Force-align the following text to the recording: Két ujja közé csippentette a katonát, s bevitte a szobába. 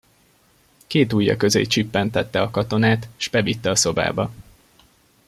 Két 0.87 1.13
ujja 1.13 1.37
közé 1.37 1.63
csippentette 1.65 2.41
a 2.41 2.49
katonát, 2.51 3.07
s 3.17 3.27
bevitte 3.29 3.69
a 3.69 3.75
szobába. 3.75 4.31